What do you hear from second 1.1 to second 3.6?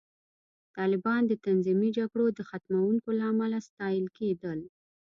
د تنظیمي جګړو د ختموونکو له امله